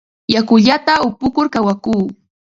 [0.33, 2.05] Yakullata upukur kawakuu.